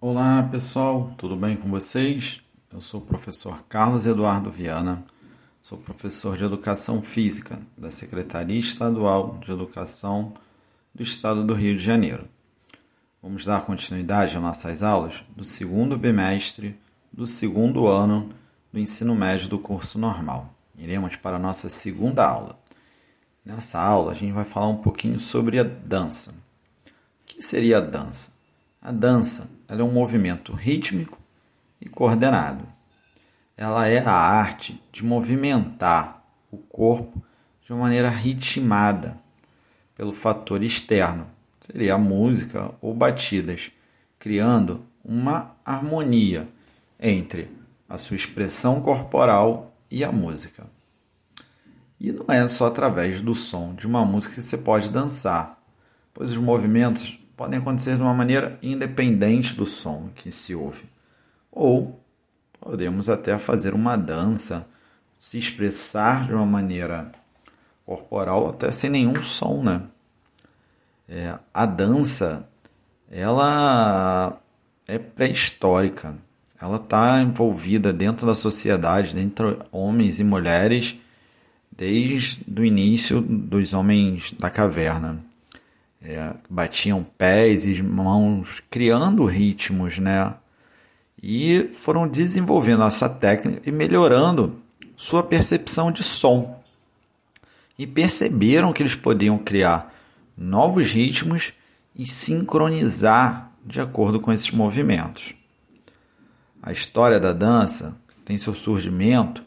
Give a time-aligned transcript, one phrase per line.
[0.00, 2.40] Olá pessoal, tudo bem com vocês?
[2.72, 5.04] Eu sou o professor Carlos Eduardo Viana,
[5.60, 10.34] sou professor de Educação Física da Secretaria Estadual de Educação
[10.94, 12.28] do Estado do Rio de Janeiro.
[13.20, 16.78] Vamos dar continuidade às nossas aulas do segundo bimestre
[17.12, 18.30] do segundo ano
[18.72, 20.54] do ensino médio do curso normal.
[20.78, 22.56] Iremos para a nossa segunda aula.
[23.44, 26.36] Nessa aula, a gente vai falar um pouquinho sobre a dança.
[26.86, 28.37] O que seria a dança?
[28.80, 31.18] A dança é um movimento rítmico
[31.80, 32.64] e coordenado.
[33.56, 37.22] Ela é a arte de movimentar o corpo
[37.64, 39.18] de uma maneira ritmada
[39.96, 41.26] pelo fator externo,
[41.60, 43.72] seria a música ou batidas,
[44.16, 46.48] criando uma harmonia
[47.00, 47.50] entre
[47.88, 50.66] a sua expressão corporal e a música.
[51.98, 55.60] E não é só através do som de uma música que você pode dançar,
[56.14, 60.86] pois os movimentos podem acontecer de uma maneira independente do som que se ouve.
[61.52, 62.02] Ou
[62.60, 64.66] podemos até fazer uma dança,
[65.16, 67.12] se expressar de uma maneira
[67.86, 69.82] corporal até sem nenhum som, né?
[71.08, 72.44] É, a dança,
[73.08, 74.36] ela
[74.88, 76.16] é pré-histórica.
[76.60, 80.96] Ela está envolvida dentro da sociedade, entre homens e mulheres,
[81.70, 85.27] desde o início dos homens da caverna
[86.02, 90.34] é, batiam pés e mãos, criando ritmos, né?
[91.20, 94.60] E foram desenvolvendo essa técnica e melhorando
[94.96, 96.62] sua percepção de som.
[97.76, 99.94] E perceberam que eles podiam criar
[100.36, 101.52] novos ritmos
[101.94, 105.34] e sincronizar de acordo com esses movimentos.
[106.62, 109.42] A história da dança tem seu surgimento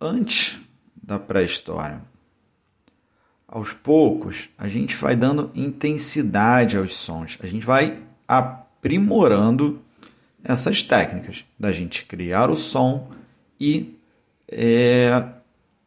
[0.00, 0.60] antes
[0.96, 2.13] da pré-história
[3.54, 9.80] aos poucos, a gente vai dando intensidade aos sons, a gente vai aprimorando
[10.42, 13.12] essas técnicas da gente criar o som
[13.60, 13.96] e
[14.48, 15.24] é,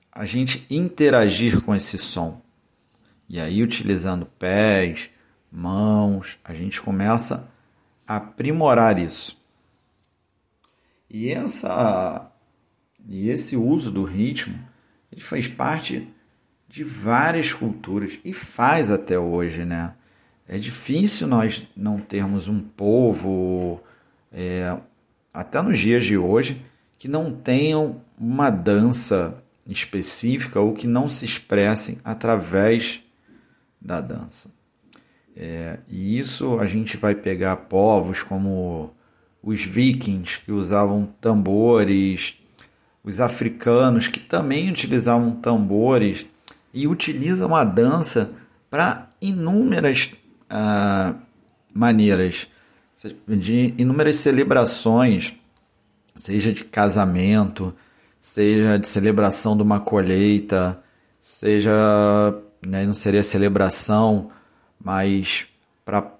[0.10, 2.42] a gente interagir com esse som.
[3.28, 5.10] E aí, utilizando pés,
[5.52, 7.52] mãos, a gente começa
[8.08, 9.45] a aprimorar isso.
[11.10, 12.32] E, essa,
[13.05, 14.58] e esse uso do ritmo
[15.11, 16.08] ele faz parte
[16.67, 19.94] de várias culturas e faz até hoje, né?
[20.48, 23.82] É difícil nós não termos um povo,
[24.32, 24.78] é,
[25.33, 26.61] até nos dias de hoje,
[26.98, 33.02] que não tenham uma dança específica ou que não se expressem através
[33.80, 34.49] da dança.
[35.36, 38.92] É, e isso a gente vai pegar povos como
[39.44, 42.38] os vikings, que usavam tambores,
[43.04, 46.26] os africanos, que também utilizavam tambores
[46.77, 48.32] e utilizam a dança
[48.70, 50.14] para inúmeras
[50.49, 51.15] ah,
[51.73, 52.48] maneiras,
[53.27, 55.33] de inúmeras celebrações,
[56.16, 57.73] seja de casamento,
[58.20, 60.80] seja de celebração de uma colheita,
[61.20, 61.73] seja,
[62.66, 64.30] né, não seria celebração,
[64.83, 65.45] mas
[65.83, 66.11] para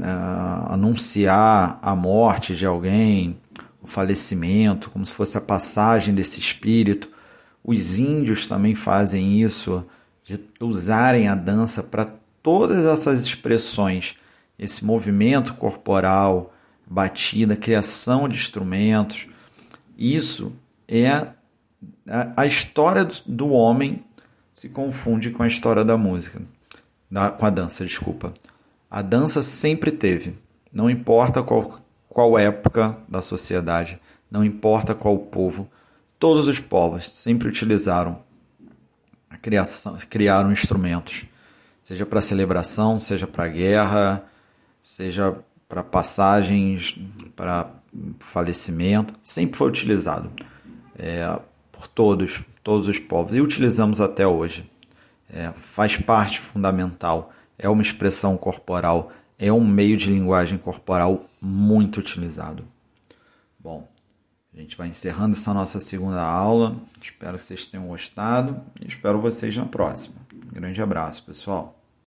[0.00, 3.36] ah, anunciar a morte de alguém,
[3.82, 7.17] o falecimento, como se fosse a passagem desse espírito.
[7.62, 9.84] Os índios também fazem isso,
[10.24, 14.14] de usarem a dança para todas essas expressões,
[14.58, 16.54] esse movimento corporal,
[16.86, 19.26] batida, criação de instrumentos.
[19.96, 20.52] Isso
[20.86, 21.28] é
[22.36, 24.04] a história do homem
[24.50, 26.40] se confunde com a história da música,
[27.10, 28.32] da, com a dança, desculpa.
[28.90, 30.34] A dança sempre teve,
[30.72, 35.68] não importa qual, qual época da sociedade, não importa qual povo,
[36.18, 38.18] Todos os povos sempre utilizaram
[39.30, 41.24] a criação, criaram instrumentos,
[41.84, 44.24] seja para celebração, seja para guerra,
[44.82, 45.36] seja
[45.68, 46.98] para passagens,
[47.36, 47.70] para
[48.18, 50.30] falecimento, sempre foi utilizado
[50.98, 51.38] é,
[51.70, 54.68] por todos, todos os povos e utilizamos até hoje.
[55.30, 62.00] É, faz parte fundamental, é uma expressão corporal, é um meio de linguagem corporal muito
[62.00, 62.64] utilizado.
[63.58, 63.86] Bom,
[64.54, 66.76] a gente vai encerrando essa nossa segunda aula.
[67.00, 70.16] Espero que vocês tenham gostado e espero vocês na próxima.
[70.34, 71.77] Um grande abraço, pessoal.